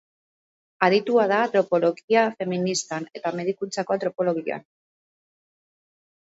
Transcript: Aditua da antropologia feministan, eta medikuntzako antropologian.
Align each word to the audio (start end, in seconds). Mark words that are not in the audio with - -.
Aditua 0.87 1.25
da 1.31 1.41
antropologia 1.47 2.25
feministan, 2.41 3.07
eta 3.21 3.35
medikuntzako 3.43 3.99
antropologian. 3.99 4.69